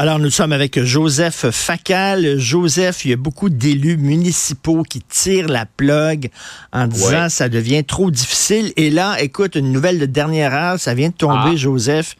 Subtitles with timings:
[0.00, 2.38] Alors, nous sommes avec Joseph Facal.
[2.38, 6.30] Joseph, il y a beaucoup d'élus municipaux qui tirent la plug
[6.72, 7.28] en disant Ouais.
[7.28, 8.72] ça devient trop difficile.
[8.76, 11.56] Et là, écoute, une nouvelle de dernière heure, ça vient de tomber, Ah.
[11.56, 12.14] Joseph.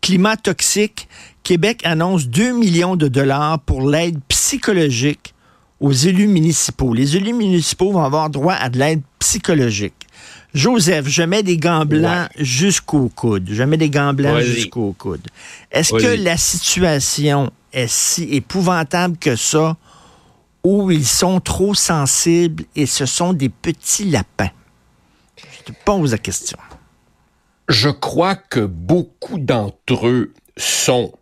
[0.00, 1.06] Climat toxique.
[1.44, 5.32] Québec annonce 2 millions de dollars pour l'aide psychologique
[5.78, 6.92] aux élus municipaux.
[6.92, 10.01] Les élus municipaux vont avoir droit à de l'aide psychologique.
[10.54, 13.48] Joseph, je mets des gants blancs jusqu'au coude.
[13.50, 15.26] Je mets des gants blancs jusqu'au coude.
[15.70, 19.76] Est-ce que la situation est si épouvantable que ça,
[20.62, 24.50] où ils sont trop sensibles et ce sont des petits lapins?
[25.36, 26.58] Je te pose la question.
[27.68, 31.12] Je crois que beaucoup d'entre eux sont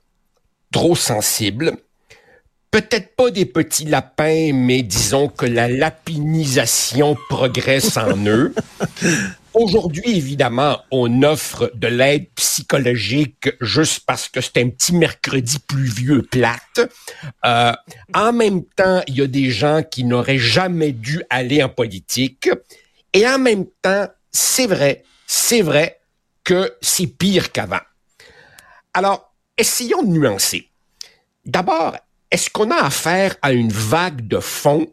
[0.72, 1.76] trop sensibles.
[2.70, 8.54] Peut-être pas des petits lapins, mais disons que la lapinisation progresse en eux.
[9.54, 16.22] Aujourd'hui, évidemment, on offre de l'aide psychologique juste parce que c'est un petit mercredi pluvieux
[16.22, 16.88] plate.
[17.44, 17.72] Euh,
[18.14, 22.48] en même temps, il y a des gens qui n'auraient jamais dû aller en politique.
[23.12, 25.98] Et en même temps, c'est vrai, c'est vrai
[26.44, 27.80] que c'est pire qu'avant.
[28.94, 30.70] Alors, essayons de nuancer.
[31.44, 31.96] D'abord,
[32.30, 34.86] est-ce qu'on a affaire à une vague de fonds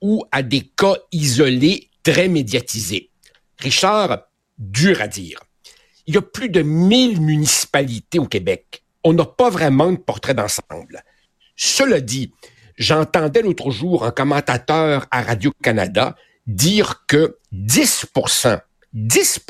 [0.00, 3.10] ou à des cas isolés très médiatisés?
[3.58, 4.22] Richard,
[4.58, 5.40] dur à dire.
[6.06, 8.82] Il y a plus de 1000 municipalités au Québec.
[9.04, 11.04] On n'a pas vraiment de portrait d'ensemble.
[11.56, 12.32] Cela dit,
[12.76, 16.16] j'entendais l'autre jour un commentateur à Radio-Canada
[16.46, 18.06] dire que 10
[18.92, 19.40] 10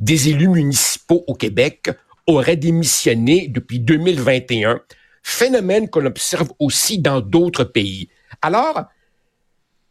[0.00, 1.90] des élus municipaux au Québec
[2.26, 4.80] auraient démissionné depuis 2021,
[5.26, 8.08] phénomène qu'on observe aussi dans d'autres pays.
[8.42, 8.84] Alors,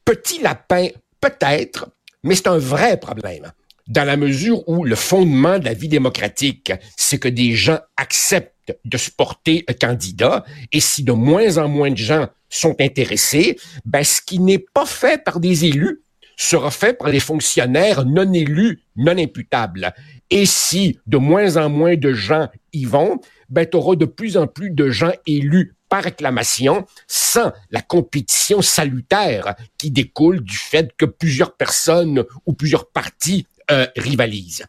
[0.06, 0.88] petit lapin,
[1.19, 1.90] peut-être,
[2.23, 3.51] mais c'est un vrai problème,
[3.88, 8.78] dans la mesure où le fondement de la vie démocratique, c'est que des gens acceptent
[8.85, 14.06] de se porter candidat, et si de moins en moins de gens sont intéressés, ben,
[14.06, 16.02] ce qui n'est pas fait par des élus
[16.38, 19.94] sera fait par des fonctionnaires non élus, non imputables.
[20.29, 23.19] Et si de moins en moins de gens y vont,
[23.50, 28.62] ben, tu auras de plus en plus de gens élus par acclamation sans la compétition
[28.62, 34.66] salutaire qui découle du fait que plusieurs personnes ou plusieurs partis euh, rivalisent.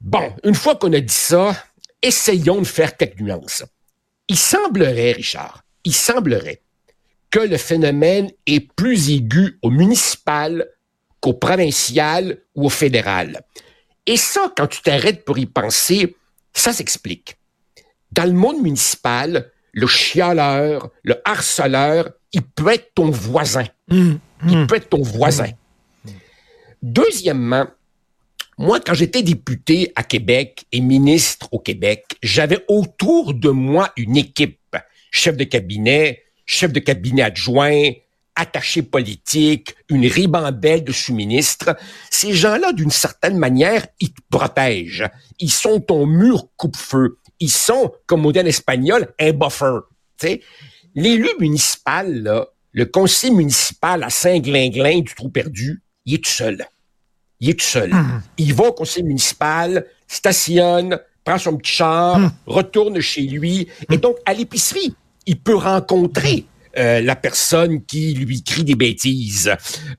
[0.00, 1.54] Bon, une fois qu'on a dit ça,
[2.02, 3.64] essayons de faire quelques nuances.
[4.28, 6.62] Il semblerait, Richard, il semblerait
[7.30, 10.66] que le phénomène est plus aigu au municipal
[11.20, 13.42] qu'au provincial ou au fédéral.
[14.06, 16.16] Et ça, quand tu t'arrêtes pour y penser,
[16.52, 17.36] ça s'explique.
[18.12, 23.64] Dans le monde municipal, le chialeur, le harceleur, il peut être ton voisin.
[23.90, 25.50] Il peut être ton voisin.
[26.82, 27.66] Deuxièmement,
[28.58, 34.16] moi, quand j'étais député à Québec et ministre au Québec, j'avais autour de moi une
[34.16, 34.76] équipe,
[35.10, 37.92] chef de cabinet, chef de cabinet adjoint,
[38.34, 41.76] attaché politique, une ribambelle de sous-ministres.
[42.10, 45.08] Ces gens-là, d'une certaine manière, ils te protègent.
[45.38, 47.18] Ils sont ton mur coupe-feu.
[47.38, 50.42] Ils sont, comme on dit en espagnol, un buffer.
[50.96, 56.66] L'élu municipal, là, le conseil municipal à Saint-Glinglin du Trou perdu, il est tout seul.
[57.38, 57.92] Il est tout seul.
[58.38, 63.68] Il va au conseil municipal, stationne, prend son petit char, retourne chez lui.
[63.90, 64.94] Et donc, à l'épicerie,
[65.26, 66.44] il peut rencontrer
[66.78, 69.52] euh, la personne qui lui crie des bêtises.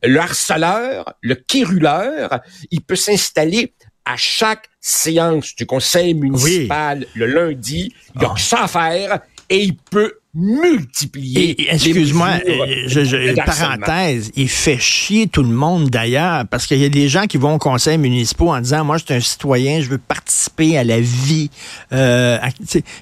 [0.04, 2.40] Le harceleur, le quéruleur,
[2.72, 3.74] il peut s'installer
[4.06, 8.40] à chaque séance du conseil municipal le lundi, il a ah.
[8.40, 9.20] ça à faire
[9.50, 11.74] et il peut multiplier.
[11.74, 16.90] Excuse-moi, euh, je, parenthèse, il fait chier tout le monde d'ailleurs, parce qu'il y a
[16.90, 19.90] des gens qui vont au conseil municipal en disant, moi, je suis un citoyen, je
[19.90, 21.50] veux participer à la vie.
[21.92, 22.38] Euh,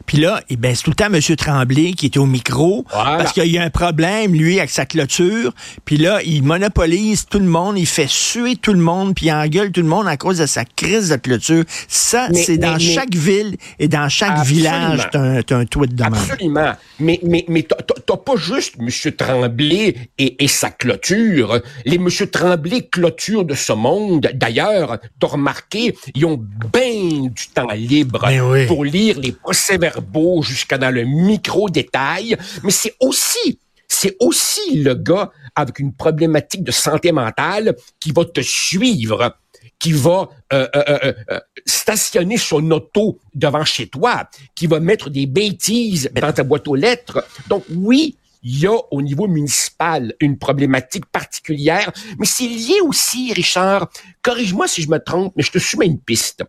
[0.08, 1.20] Puis là, eh ben, c'est tout le temps M.
[1.36, 5.54] Tremblay qui est au micro, parce qu'il y a un problème, lui, avec sa clôture.
[5.86, 9.31] Puis là, il monopolise tout le monde, il fait suer tout le monde, puis il
[9.31, 11.64] engueule tout le monde à cause de sa crise de clôture.
[11.88, 16.74] Ça, c'est dans chaque ville et dans chaque village, t'as un, un tweet de Absolument.
[17.00, 18.89] Mais mais, mais, t'as pas juste M.
[19.13, 21.62] Tremblay et, sa clôture.
[21.86, 22.10] Les M.
[22.10, 26.39] Tremblay clôture de ce monde, d'ailleurs, t'as remarqué, ils ont
[26.74, 32.38] bien du temps libre ben pour lire les procès-verbaux jusqu'à dans le micro-détail.
[32.63, 33.60] Mais c'est aussi
[33.92, 39.36] c'est aussi le gars avec une problématique de santé mentale qui va te suivre
[39.80, 45.26] qui va euh, euh, euh, stationner son auto devant chez toi, qui va mettre des
[45.26, 47.26] bêtises dans ta boîte aux lettres.
[47.48, 53.34] Donc oui, il y a au niveau municipal une problématique particulière, mais c'est lié aussi,
[53.34, 53.90] Richard,
[54.22, 56.44] corrige-moi si je me trompe, mais je te soumets une piste.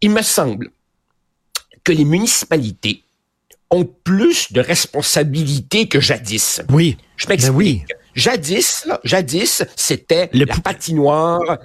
[0.00, 0.70] Il me semble
[1.82, 3.02] que les municipalités
[3.70, 6.62] ont plus de responsabilités que jadis.
[6.70, 6.96] Oui.
[7.16, 7.52] Je m'explique.
[7.52, 7.84] Ben oui.
[8.14, 11.56] Jadis, jadis, c'était la patinoire, euh,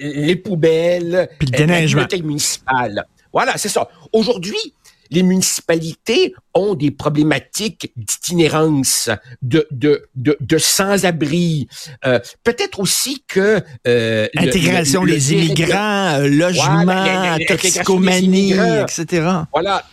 [0.00, 3.04] les poubelles, Puis le euh, la bibliothèque municipale.
[3.32, 3.88] Voilà, c'est ça.
[4.12, 4.74] Aujourd'hui,
[5.10, 9.10] les municipalités ont des problématiques d'itinérance,
[9.42, 11.68] de, de, de, de sans-abri.
[12.04, 13.62] Euh, Peut-être aussi que...
[13.86, 19.28] Euh, Intégration des immigrants, logement, toxicomanie, etc.
[19.52, 19.84] Voilà,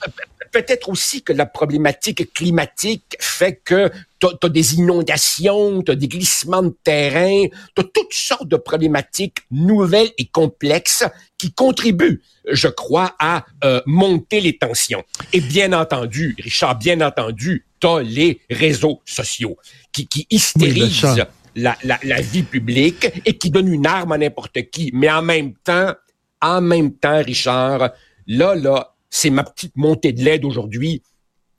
[0.51, 6.07] peut-être aussi que la problématique climatique fait que tu as, des inondations, tu as des
[6.07, 11.05] glissements de terrain, tu as toutes sortes de problématiques nouvelles et complexes
[11.37, 12.21] qui contribuent,
[12.51, 15.03] je crois, à euh, monter les tensions.
[15.33, 19.57] Et bien entendu, Richard, bien entendu, tu as les réseaux sociaux
[19.91, 21.25] qui, qui hystérisent
[21.55, 24.91] la, la, la vie publique et qui donnent une arme à n'importe qui.
[24.93, 25.93] Mais en même temps,
[26.41, 27.91] en même temps, Richard,
[28.27, 31.03] là, là, c'est ma petite montée de l'aide aujourd'hui.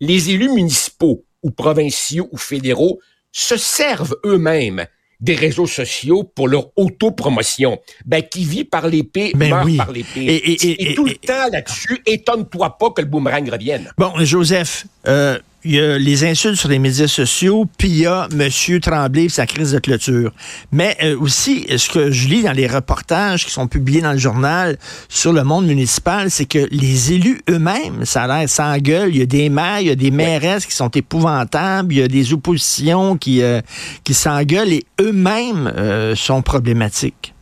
[0.01, 2.99] Les élus municipaux ou provinciaux ou fédéraux
[3.31, 4.87] se servent eux-mêmes
[5.21, 7.79] des réseaux sociaux pour leur autopromotion.
[8.05, 10.25] Ben, qui vit par l'épée, ben meurt par l'épée.
[10.25, 13.93] Et, et, tout le temps là-dessus, étonne-toi pas que le boomerang revienne.
[13.97, 18.07] Bon, Joseph, euh, il y a les insultes sur les médias sociaux, puis il y
[18.07, 18.81] a M.
[18.81, 20.33] Tremblay sa crise de clôture.
[20.73, 24.19] Mais euh, aussi, ce que je lis dans les reportages qui sont publiés dans le
[24.19, 24.77] journal
[25.09, 29.11] sur le monde municipal, c'est que les élus eux-mêmes, ça a l'air s'engueulent.
[29.11, 32.03] Il y a des maires, il y a des mairesses qui sont épouvantables, il y
[32.03, 33.61] a des oppositions qui, euh,
[34.03, 37.35] qui s'engueulent et eux-mêmes euh, sont problématiques.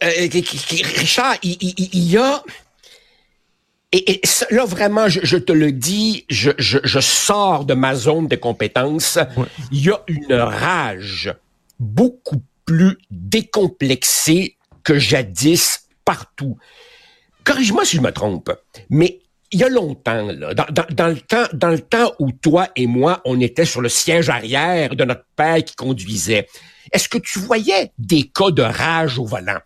[0.00, 2.42] Richard, il y a
[3.92, 4.20] et,
[4.50, 9.18] là, vraiment, je, te le dis, je, je, sors de ma zone de compétences.
[9.72, 11.34] Il y a une rage
[11.80, 16.56] beaucoup plus décomplexée que jadis partout.
[17.42, 18.52] Corrige-moi si je me trompe,
[18.90, 19.20] mais
[19.50, 22.86] il y a longtemps, là, dans, dans, le temps, dans le temps où toi et
[22.86, 26.46] moi, on était sur le siège arrière de notre père qui conduisait,
[26.92, 29.58] est-ce que tu voyais des cas de rage au volant?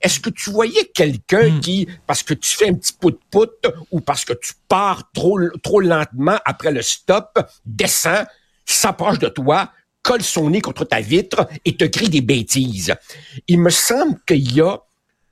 [0.00, 1.60] Est-ce que tu voyais quelqu'un hmm.
[1.60, 3.50] qui, parce que tu fais un petit pout-pout
[3.90, 8.26] ou parce que tu pars trop, trop lentement après le stop, descend,
[8.64, 12.94] s'approche de toi, colle son nez contre ta vitre et te crie des bêtises?
[13.46, 14.78] Il me semble qu'il y a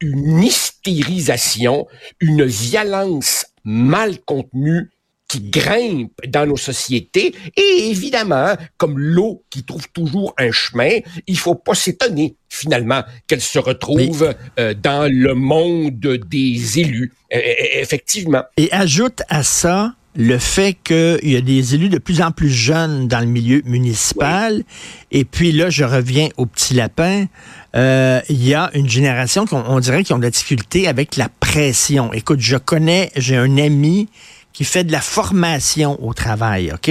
[0.00, 1.87] une hystérisation,
[2.21, 4.91] une violence mal contenue
[5.28, 11.38] qui grimpe dans nos sociétés et évidemment, comme l'eau qui trouve toujours un chemin, il
[11.38, 17.40] faut pas s'étonner finalement qu'elle se retrouve euh, dans le monde des élus, e, e,
[17.40, 18.45] e, effectivement.
[18.56, 22.50] Et ajoute à ça le fait qu'il y a des élus de plus en plus
[22.50, 24.62] jeunes dans le milieu municipal.
[25.11, 27.26] Et puis là, je reviens au petit lapin.
[27.75, 31.28] Euh, il y a une génération qu'on dirait qui ont de la difficulté avec la
[31.28, 32.12] pression.
[32.14, 34.09] Écoute, je connais, j'ai un ami
[34.57, 36.91] qui fait de la formation au travail, OK?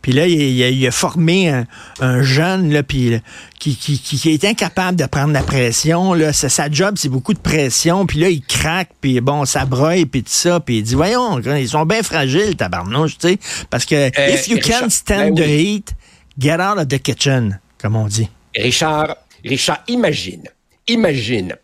[0.00, 1.52] Puis là, il, a, formé
[2.00, 3.20] un, jeune là, puis,
[3.58, 6.14] qui, qui, qui, est incapable de prendre la pression.
[6.14, 6.32] Là.
[6.32, 8.06] Sa, job, c'est beaucoup de pression.
[8.06, 10.60] Puis là, il craque, puis bon, ça broye, puis tout ça.
[10.60, 13.38] Puis il dit, voyons, ils sont bien fragiles, tabarnouche, tu sais.
[13.68, 15.94] Parce que euh, if you can't stand ben the heat,
[16.38, 18.30] get out of the kitchen, comme on dit.
[18.56, 20.44] Richard, Richard, imagine,
[20.88, 21.54] imagine,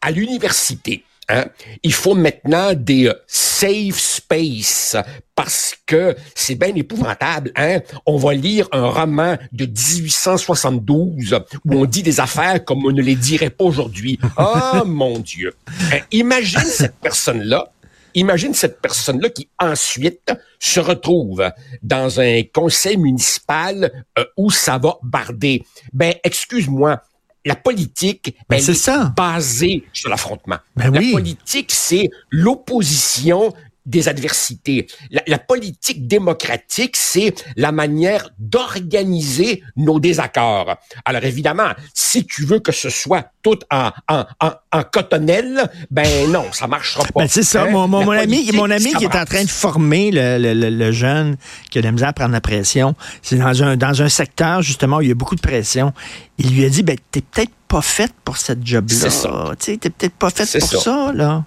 [0.00, 1.46] à l'université, Hein?
[1.82, 4.96] Il faut maintenant des euh, safe space
[5.34, 7.52] parce que c'est bien épouvantable.
[7.56, 7.80] Hein?
[8.06, 13.02] On va lire un roman de 1872 où on dit des affaires comme on ne
[13.02, 14.18] les dirait pas aujourd'hui.
[14.38, 15.54] Oh mon Dieu!
[15.92, 15.98] Hein?
[16.10, 17.72] Imagine cette personne-là
[18.14, 21.48] Imagine cette personne-là qui ensuite se retrouve
[21.82, 25.64] dans un conseil municipal euh, où ça va barder.
[25.92, 27.00] Ben, excuse-moi,
[27.48, 29.12] la politique, ben, elle c'est ça.
[29.16, 30.58] basée sur l'affrontement.
[30.76, 31.12] Ben la oui.
[31.12, 33.54] politique, c'est l'opposition
[33.88, 34.86] des adversités.
[35.10, 40.76] La, la politique démocratique, c'est la manière d'organiser nos désaccords.
[41.04, 46.30] Alors évidemment, si tu veux que ce soit tout en, en, en, en cotonnelle, ben
[46.30, 47.20] non, ça marchera pas.
[47.22, 47.62] Ben, c'est ça.
[47.64, 47.70] Hein?
[47.70, 50.70] Mon, mon, mon ami, mon ami qui est en train de former le, le- le-
[50.70, 51.36] le jeune
[51.70, 54.62] qui a de la misère à prendre la pression, c'est dans un, dans un secteur,
[54.62, 55.92] justement, où il y a beaucoup de pression.
[56.38, 58.96] Il lui a dit, ben, t'es peut-être pas faite pour cette job-là.
[58.96, 59.52] C'est ça.
[59.58, 60.78] T'es peut-être pas faite pour ça.
[60.78, 61.44] ça, là.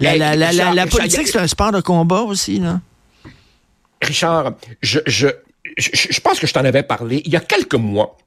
[0.00, 2.58] La, Hey, la, la, la, Richard, la Richard, politique, c'est un sport de combat aussi,
[2.58, 2.80] là.
[4.00, 5.28] Richard, je, je,
[5.76, 7.22] je, je pense que je t'en avais parlé.
[7.24, 8.18] Il y a quelques mois,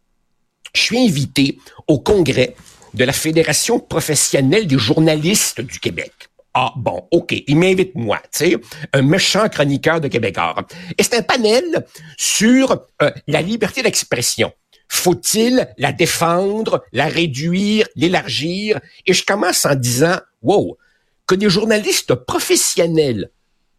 [0.73, 1.57] je suis invité
[1.87, 2.55] au congrès
[2.93, 6.13] de la Fédération professionnelle des journalistes du Québec.
[6.53, 8.57] Ah bon, OK, il m'invite moi, tu sais,
[8.93, 10.55] un méchant chroniqueur de Québécois.
[10.97, 14.53] Et c'est un panel sur euh, la liberté d'expression.
[14.87, 18.79] Faut-il la défendre, la réduire, l'élargir?
[19.05, 20.77] Et je commence en disant, wow,
[21.27, 23.29] que des journalistes professionnels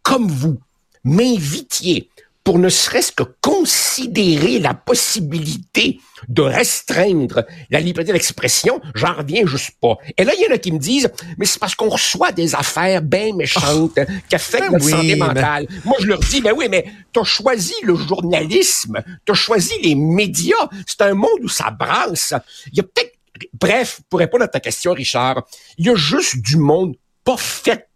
[0.03, 0.59] comme vous
[1.03, 2.09] m'invitiez
[2.47, 5.99] pour ne serait-ce que considérer la possibilité
[6.29, 9.97] de restreindre la liberté d'expression, j'en reviens juste pas.
[10.17, 12.55] Et là, il y en a qui me disent, mais c'est parce qu'on reçoit des
[12.55, 13.99] affaires bien méchantes
[14.29, 15.67] qui affectent ben notre oui, santé ben- mentale.
[15.83, 20.69] Moi, je leur dis, ben oui, mais t'as choisi le journalisme, t'as choisi les médias.
[20.85, 22.33] C'est un monde où ça brasse.
[22.71, 23.11] Il y a peut-être,
[23.59, 25.45] bref, pour répondre à ta question, Richard,
[25.77, 26.95] il y a juste du monde
[27.27, 27.87] pas fait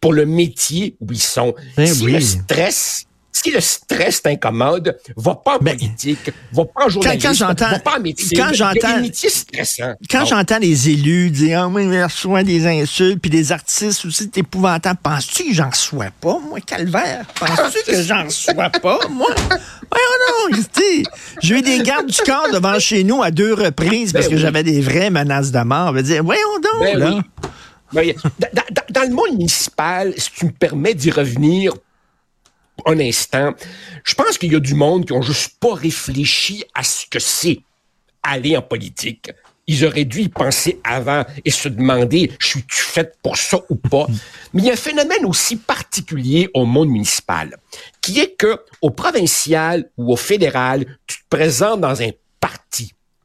[0.00, 1.54] pour le métier où ils sont.
[1.76, 2.12] Ben si oui.
[2.12, 7.28] le stress, si le stress t'incommode, va pas en Ben, politique, va pas en journalisme,
[7.38, 8.38] quand va pas en médecine.
[8.38, 9.02] quand j'entends-.
[10.10, 14.04] Quand j'entends les élus dire Ah oui, mais je reçois des insultes, puis des artistes
[14.04, 14.98] aussi, c'est épouvantable.
[15.02, 17.24] Penses-tu que j'en reçois pas, moi, calvaire?
[17.38, 19.34] Penses-tu que j'en reçois pas, moi?
[19.38, 20.58] Voyons non,
[21.42, 24.36] j'ai eu des gardes du corps devant chez nous à deux reprises parce Ben que
[24.38, 25.90] j'avais des vraies menaces de mort.
[25.90, 27.10] On va dire, voyons donc, Ben là.
[27.10, 27.20] oui.
[27.92, 31.74] Dans, le monde municipal, si tu me permets d'y revenir
[32.86, 33.54] un instant,
[34.04, 37.18] je pense qu'il y a du monde qui ont juste pas réfléchi à ce que
[37.18, 37.60] c'est
[38.22, 39.30] aller en politique.
[39.66, 43.76] Ils auraient dû y penser avant et se demander, je suis-tu faite pour ça ou
[43.76, 44.06] pas?
[44.52, 47.56] Mais il y a un phénomène aussi particulier au monde municipal,
[48.00, 52.10] qui est que au provincial ou au fédéral, tu te présentes dans un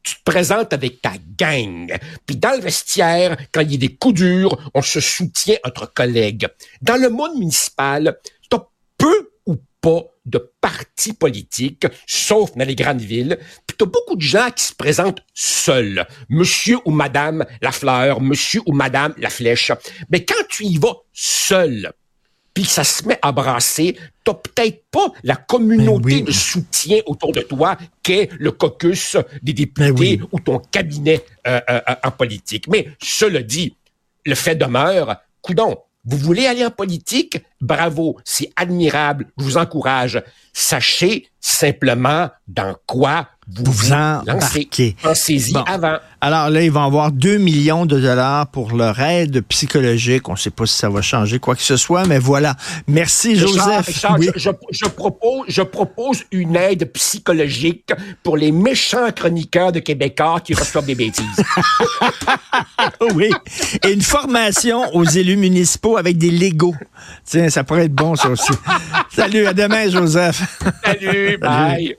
[0.08, 1.94] tu te présentes avec ta gang.
[2.26, 5.94] Puis dans le vestiaire, quand il y a des coups durs, on se soutient entre
[5.94, 6.48] collègues.
[6.82, 8.18] Dans le monde municipal,
[8.50, 8.64] t'as
[8.98, 13.38] peu ou pas de partis politiques, sauf dans les grandes villes.
[13.66, 16.06] Puis t'as beaucoup de gens qui se présentent seuls.
[16.30, 19.74] Monsieur ou madame la fleur, monsieur ou madame la flèche.
[20.10, 21.92] Mais quand tu y vas seul,
[22.58, 26.24] puis ça se met à brasser, t'as peut-être pas la communauté Ben oui.
[26.24, 30.22] de soutien autour de toi qu'est le caucus des députés Ben oui.
[30.32, 32.68] ou ton cabinet euh, euh, euh, en politique.
[32.68, 33.76] Mais cela dit,
[34.26, 37.38] le fait demeure, coudon, vous voulez aller en politique?
[37.62, 40.24] Bravo, c'est admirable, je vous encourage.
[40.52, 44.96] Sachez simplement dans quoi vous Vous en embarquez.
[45.02, 45.62] Pensez-y Bon.
[45.64, 45.98] avant.
[46.20, 50.28] Alors là, ils vont avoir 2 millions de dollars pour leur aide psychologique.
[50.28, 52.56] On ne sait pas si ça va changer quoi que ce soit, mais voilà.
[52.88, 53.86] Merci, Richard, Joseph.
[53.86, 54.30] Richard, Oui.
[54.36, 57.92] je, je- je propose, je propose une aide psychologique
[58.24, 61.24] pour les méchants chroniqueurs de Québécois qui reçoivent des bêtises.
[63.16, 63.30] oui.
[63.86, 66.76] Et une formation aux élus municipaux avec des Legos.
[67.24, 68.52] Tiens, ça pourrait être bon, ça aussi.
[69.16, 70.42] Salut, à demain, Joseph.
[70.84, 71.96] Salut, bye.